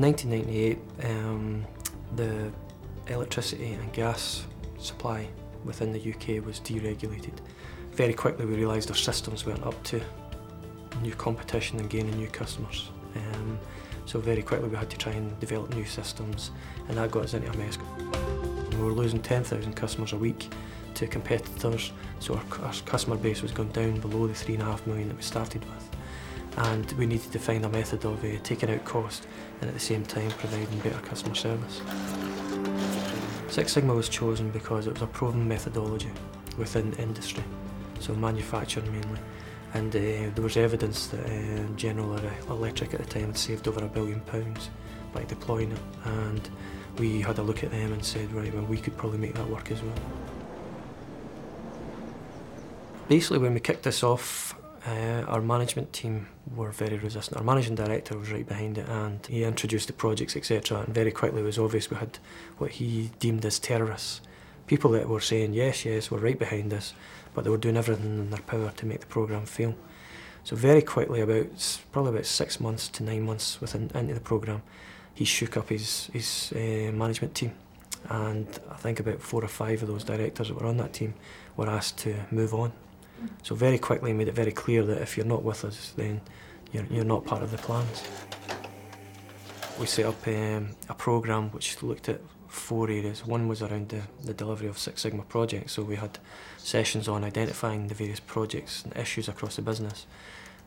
1998, 0.00 0.78
um, 1.04 1.64
the 2.16 2.50
electricity 3.08 3.72
and 3.72 3.92
gas 3.92 4.46
supply 4.78 5.28
within 5.64 5.92
the 5.92 5.98
UK 5.98 6.44
was 6.44 6.60
deregulated. 6.60 7.34
Very 7.92 8.14
quickly 8.14 8.44
we 8.44 8.54
realised 8.54 8.90
our 8.90 8.96
systems 8.96 9.46
weren't 9.46 9.64
up 9.64 9.80
to 9.84 10.00
new 11.02 11.14
competition 11.14 11.78
and 11.80 11.88
gaining 11.88 12.16
new 12.16 12.28
customers. 12.28 12.90
Um, 13.14 13.58
so 14.06 14.20
very 14.20 14.42
quickly 14.42 14.68
we 14.68 14.76
had 14.76 14.90
to 14.90 14.98
try 14.98 15.12
and 15.12 15.38
develop 15.40 15.74
new 15.74 15.84
systems 15.84 16.50
and 16.88 16.98
that 16.98 17.10
got 17.10 17.24
us 17.24 17.34
into 17.34 17.50
a 17.50 17.56
mess. 17.56 17.78
We 18.72 18.78
were 18.78 18.92
losing 18.92 19.22
10,000 19.22 19.74
customers 19.74 20.12
a 20.12 20.16
week 20.16 20.48
to 20.94 21.06
competitors, 21.06 21.92
so 22.20 22.34
our, 22.34 22.66
our 22.66 22.72
customer 22.86 23.16
base 23.16 23.42
was 23.42 23.52
going 23.52 23.70
down 23.70 24.00
below 24.00 24.26
the 24.26 24.34
3.5 24.34 24.86
million 24.86 25.08
that 25.08 25.16
we 25.16 25.22
started 25.22 25.64
with. 25.64 25.90
And 26.56 26.90
we 26.92 27.06
needed 27.06 27.32
to 27.32 27.38
find 27.38 27.64
a 27.64 27.68
method 27.68 28.04
of 28.04 28.24
uh, 28.24 28.28
taking 28.42 28.70
out 28.70 28.84
cost 28.84 29.26
and 29.60 29.68
at 29.68 29.74
the 29.74 29.80
same 29.80 30.04
time 30.04 30.30
providing 30.32 30.78
better 30.78 31.00
customer 31.00 31.34
service. 31.34 31.80
Six 33.48 33.72
Sigma 33.72 33.94
was 33.94 34.08
chosen 34.08 34.50
because 34.50 34.86
it 34.86 34.92
was 34.92 35.02
a 35.02 35.06
proven 35.06 35.46
methodology 35.46 36.10
within 36.56 36.90
the 36.92 37.02
industry, 37.02 37.42
so 38.00 38.14
manufacturing 38.14 38.90
mainly. 38.92 39.20
And 39.74 39.94
uh, 39.94 40.30
there 40.34 40.42
was 40.42 40.56
evidence 40.56 41.08
that 41.08 41.26
uh, 41.26 41.66
General 41.76 42.18
Electric 42.48 42.94
at 42.94 43.00
the 43.00 43.06
time 43.06 43.26
had 43.26 43.38
saved 43.38 43.66
over 43.66 43.84
a 43.84 43.88
billion 43.88 44.20
pounds 44.20 44.70
by 45.12 45.24
deploying 45.24 45.72
it. 45.72 45.80
And 46.04 46.48
we 46.98 47.20
had 47.20 47.38
a 47.38 47.42
look 47.42 47.64
at 47.64 47.72
them 47.72 47.92
and 47.92 48.04
said, 48.04 48.32
right, 48.32 48.54
well, 48.54 48.64
we 48.64 48.78
could 48.78 48.96
probably 48.96 49.18
make 49.18 49.34
that 49.34 49.48
work 49.48 49.72
as 49.72 49.82
well. 49.82 49.94
Basically, 53.08 53.38
when 53.38 53.54
we 53.54 53.60
kicked 53.60 53.82
this 53.82 54.04
off, 54.04 54.54
uh, 54.86 55.24
our 55.28 55.40
management 55.40 55.92
team 55.92 56.28
were 56.54 56.70
very 56.70 56.98
resistant. 56.98 57.38
Our 57.38 57.44
managing 57.44 57.74
director 57.74 58.18
was 58.18 58.30
right 58.30 58.46
behind 58.46 58.76
it 58.76 58.88
and 58.88 59.24
he 59.26 59.44
introduced 59.44 59.86
the 59.86 59.94
projects, 59.94 60.36
etc. 60.36 60.80
And 60.80 60.94
very 60.94 61.10
quickly 61.10 61.40
it 61.40 61.44
was 61.44 61.58
obvious 61.58 61.90
we 61.90 61.96
had 61.96 62.18
what 62.58 62.72
he 62.72 63.10
deemed 63.18 63.44
as 63.46 63.58
terrorists. 63.58 64.20
People 64.66 64.90
that 64.92 65.08
were 65.08 65.20
saying, 65.20 65.54
yes, 65.54 65.84
yes, 65.84 66.10
we're 66.10 66.18
right 66.18 66.38
behind 66.38 66.70
this, 66.70 66.92
but 67.34 67.44
they 67.44 67.50
were 67.50 67.56
doing 67.56 67.76
everything 67.76 68.04
in 68.04 68.30
their 68.30 68.40
power 68.40 68.72
to 68.76 68.86
make 68.86 69.00
the 69.00 69.06
programme 69.06 69.46
fail. 69.46 69.74
So 70.42 70.56
very 70.56 70.82
quickly, 70.82 71.22
about 71.22 71.80
probably 71.90 72.12
about 72.12 72.26
six 72.26 72.60
months 72.60 72.88
to 72.88 73.02
nine 73.02 73.22
months 73.22 73.60
within 73.62 73.90
into 73.94 74.12
the 74.12 74.20
programme, 74.20 74.62
he 75.14 75.24
shook 75.24 75.56
up 75.56 75.70
his, 75.70 76.10
his 76.12 76.52
uh, 76.54 76.92
management 76.92 77.34
team. 77.34 77.52
And 78.10 78.46
I 78.70 78.74
think 78.74 79.00
about 79.00 79.22
four 79.22 79.42
or 79.42 79.48
five 79.48 79.80
of 79.80 79.88
those 79.88 80.04
directors 80.04 80.48
that 80.48 80.60
were 80.60 80.66
on 80.66 80.76
that 80.76 80.92
team 80.92 81.14
were 81.56 81.70
asked 81.70 81.96
to 81.98 82.14
move 82.30 82.52
on 82.52 82.72
so 83.42 83.54
very 83.54 83.78
quickly 83.78 84.12
made 84.12 84.28
it 84.28 84.34
very 84.34 84.52
clear 84.52 84.82
that 84.84 85.00
if 85.00 85.16
you're 85.16 85.26
not 85.26 85.42
with 85.42 85.64
us, 85.64 85.92
then 85.96 86.20
you're, 86.72 86.84
you're 86.90 87.04
not 87.04 87.24
part 87.24 87.42
of 87.42 87.50
the 87.50 87.58
plans. 87.58 88.02
We 89.78 89.86
set 89.86 90.06
up 90.06 90.26
um, 90.26 90.70
a 90.88 90.94
programme 90.94 91.50
which 91.50 91.82
looked 91.82 92.08
at 92.08 92.20
four 92.48 92.88
areas. 92.88 93.26
One 93.26 93.48
was 93.48 93.62
around 93.62 93.88
the, 93.88 94.02
the 94.22 94.34
delivery 94.34 94.68
of 94.68 94.78
Six 94.78 95.02
Sigma 95.02 95.22
projects, 95.22 95.72
so 95.72 95.82
we 95.82 95.96
had 95.96 96.18
sessions 96.58 97.08
on 97.08 97.24
identifying 97.24 97.88
the 97.88 97.94
various 97.94 98.20
projects 98.20 98.84
and 98.84 98.96
issues 98.96 99.28
across 99.28 99.56
the 99.56 99.62
business. 99.62 100.06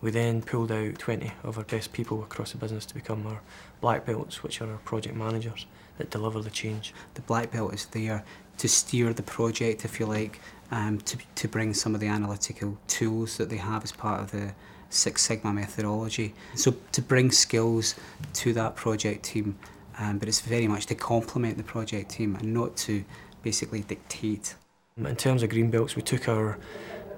We 0.00 0.10
then 0.10 0.42
pulled 0.42 0.72
out 0.72 0.98
20 0.98 1.32
of 1.44 1.56
our 1.56 1.64
best 1.64 1.92
people 1.92 2.22
across 2.22 2.52
the 2.52 2.58
business 2.58 2.84
to 2.86 2.94
become 2.94 3.26
our 3.26 3.40
black 3.80 4.04
belts, 4.04 4.42
which 4.42 4.60
are 4.60 4.70
our 4.70 4.78
project 4.78 5.16
managers 5.16 5.66
that 5.98 6.10
deliver 6.10 6.40
the 6.40 6.50
change. 6.50 6.92
The 7.14 7.22
black 7.22 7.52
belt 7.52 7.72
is 7.72 7.86
there 7.86 8.24
to 8.58 8.68
steer 8.68 9.12
the 9.12 9.22
project, 9.22 9.84
if 9.84 10.00
you 10.00 10.06
like, 10.06 10.40
um, 10.70 10.98
to, 11.00 11.18
to 11.36 11.48
bring 11.48 11.74
some 11.74 11.94
of 11.94 12.00
the 12.00 12.06
analytical 12.06 12.78
tools 12.88 13.36
that 13.36 13.50
they 13.50 13.56
have 13.56 13.84
as 13.84 13.92
part 13.92 14.20
of 14.20 14.30
the 14.30 14.54
Six 14.90 15.22
Sigma 15.22 15.52
methodology. 15.52 16.34
So 16.54 16.74
to 16.92 17.02
bring 17.02 17.30
skills 17.30 17.96
to 18.34 18.52
that 18.52 18.76
project 18.76 19.24
team, 19.24 19.58
um, 19.98 20.18
but 20.18 20.28
it's 20.28 20.40
very 20.40 20.68
much 20.68 20.86
to 20.86 20.94
complement 20.94 21.56
the 21.56 21.64
project 21.64 22.10
team 22.10 22.36
and 22.36 22.54
not 22.54 22.76
to 22.78 23.04
basically 23.42 23.80
dictate. 23.80 24.54
In 24.96 25.16
terms 25.16 25.42
of 25.42 25.50
green 25.50 25.70
belts, 25.70 25.96
we 25.96 26.02
took 26.02 26.28
our 26.28 26.58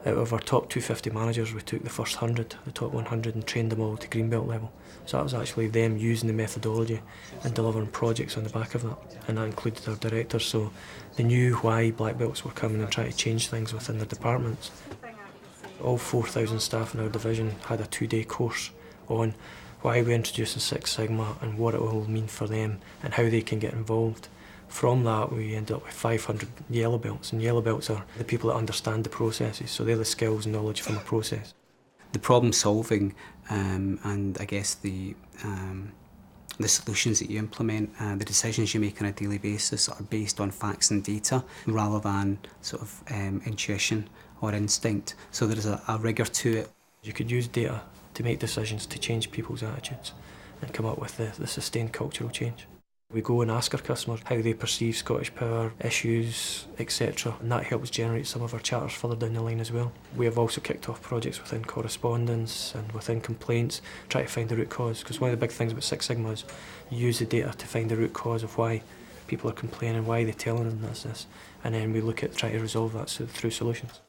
out 0.07 0.17
of 0.17 0.33
our 0.33 0.39
top 0.39 0.71
250 0.71 1.11
managers, 1.11 1.53
we 1.53 1.61
took 1.61 1.83
the 1.83 1.91
first 1.91 2.21
100, 2.21 2.55
the 2.65 2.71
top 2.71 2.93
100, 2.93 3.35
and 3.35 3.45
trained 3.45 3.73
them 3.73 3.81
all 3.81 3.97
to 3.97 4.09
green 4.09 4.31
belt 4.31 4.47
level. 4.47 4.73
So 5.05 5.17
that 5.17 5.25
was 5.25 5.35
actually 5.35 5.67
them 5.67 5.97
using 5.97 6.29
the 6.29 6.33
methodology 6.33 7.01
and 7.43 7.53
delivering 7.53 7.89
projects 7.89 8.37
on 8.37 8.45
the 8.45 8.51
back 8.51 8.77
of 8.77 8.85
that. 8.85 8.97
And 9.27 9.37
that 9.37 9.47
included 9.47 9.89
our 9.89 9.97
directors, 9.97 10.47
so 10.47 10.71
they 11.17 11.25
knew 11.25 11.57
why 11.57 11.91
black 11.91 12.19
belts 12.19 12.45
were 12.45 12.53
coming 12.53 12.81
and 12.81 12.91
trying 12.91 13.11
to 13.11 13.17
change 13.17 13.49
things 13.49 13.75
within 13.75 13.99
their 13.99 14.07
departments. 14.07 14.71
All 15.83 15.99
4,000 15.99 16.61
staff 16.61 16.95
in 16.95 17.01
our 17.01 17.09
division 17.09 17.57
had 17.67 17.81
a 17.81 17.87
two-day 17.87 18.25
course 18.25 18.71
on 19.09 19.35
why 19.83 20.03
we 20.03 20.15
introduced 20.15 20.55
the 20.55 20.61
Six 20.61 20.93
Sigma 20.93 21.37
and 21.41 21.59
what 21.59 21.75
it 21.75 21.81
will 21.81 22.09
mean 22.09 22.29
for 22.29 22.47
them 22.47 22.81
and 23.03 23.15
how 23.15 23.29
they 23.29 23.43
can 23.43 23.59
get 23.59 23.73
involved. 23.73 24.29
From 24.69 25.05
that, 25.05 25.33
we 25.33 25.55
ended 25.55 25.77
up 25.77 25.85
with 25.85 25.95
500 25.95 26.49
yellow 26.69 26.99
belts, 26.99 27.33
and 27.33 27.41
yellow 27.41 27.63
belts 27.63 27.89
are 27.89 28.05
the 28.19 28.25
people 28.25 28.51
that 28.51 28.57
understand 28.57 29.05
the 29.05 29.11
processes, 29.11 29.71
so 29.71 29.85
they're 29.85 29.97
the 29.97 30.05
skills 30.05 30.45
and 30.45 30.55
knowledge 30.55 30.81
from 30.81 30.97
a 30.97 31.01
process. 31.01 31.55
The 32.13 32.19
problem 32.19 32.53
solving 32.53 33.15
um, 33.51 33.99
and 34.05 34.37
I 34.41 34.45
guess 34.45 34.75
the 34.75 35.15
um, 35.45 35.93
the 36.59 36.69
solutions 36.69 37.19
that 37.19 37.29
you 37.29 37.39
implement, 37.39 37.91
uh, 38.01 38.17
the 38.17 38.25
decisions 38.25 38.73
you 38.73 38.81
make 38.81 39.01
on 39.03 39.07
a 39.07 39.13
daily 39.13 39.37
basis 39.37 39.91
are 39.91 40.03
based 40.05 40.41
on 40.41 40.51
facts 40.51 40.91
and 40.91 41.05
data 41.05 41.45
rather 41.67 42.01
than 42.01 42.39
sort 42.63 42.81
of 42.81 43.03
um, 43.11 43.43
intuition 43.45 44.09
or 44.41 44.55
instinct. 44.55 45.17
So 45.31 45.47
there's 45.47 45.67
a, 45.67 45.83
a 45.87 45.99
rigour 45.99 46.25
to 46.25 46.57
it. 46.59 46.71
You 47.03 47.13
could 47.13 47.31
use 47.31 47.47
data 47.47 47.83
to 48.15 48.23
make 48.23 48.39
decisions 48.39 48.87
to 48.87 48.99
change 48.99 49.31
people's 49.31 49.63
attitudes 49.63 50.13
and 50.63 50.73
come 50.73 50.87
up 50.87 50.99
with 50.99 51.19
the, 51.19 51.31
the 51.39 51.47
sustained 51.47 51.93
cultural 51.93 52.31
change. 52.31 52.67
We 53.13 53.23
go 53.23 53.41
and 53.41 53.53
ask 53.53 53.73
our 53.73 53.81
customers 53.81 54.21
how 54.25 54.43
they 54.43 54.53
perceive 54.53 54.97
Scottish 54.97 55.33
Power, 55.33 55.73
issues, 55.81 56.67
etc. 56.79 57.37
And 57.41 57.53
that 57.53 57.63
helps 57.63 57.89
generate 57.89 58.27
some 58.27 58.43
of 58.43 58.53
our 58.53 58.59
charters 58.59 58.93
further 58.93 59.15
down 59.15 59.35
the 59.35 59.43
line 59.43 59.61
as 59.61 59.71
well. 59.71 59.93
We 60.17 60.25
have 60.25 60.37
also 60.37 60.61
kicked 60.61 60.89
off 60.89 61.01
projects 61.03 61.41
within 61.41 61.65
correspondence 61.65 62.75
and 62.75 62.91
within 62.91 63.21
complaints, 63.21 63.81
try 64.09 64.23
to 64.23 64.29
find 64.29 64.49
the 64.49 64.57
root 64.57 64.71
cause. 64.71 65.01
Because 65.01 65.21
one 65.21 65.31
of 65.31 65.39
the 65.39 65.47
big 65.47 65.55
things 65.55 65.71
about 65.71 65.85
Six 65.85 66.07
Sigma 66.07 66.31
is 66.31 66.45
you 66.91 66.99
use 66.99 67.21
the 67.21 67.27
data 67.27 67.55
to 67.57 67.67
find 67.67 67.89
the 67.89 67.97
root 67.97 68.13
cause 68.13 68.43
of 68.43 68.59
why 68.59 68.83
people 69.29 69.49
are 69.49 69.55
complaining, 69.55 70.05
why 70.05 70.25
they're 70.25 70.35
telling 70.35 70.69
them 70.69 70.83
this. 70.83 71.27
And 71.63 71.75
then 71.75 71.93
we 71.93 72.01
look 72.01 72.25
at 72.25 72.37
trying 72.37 72.53
to 72.53 72.61
resolve 72.61 72.93
that 72.95 73.09
through 73.09 73.51
solutions. 73.51 74.01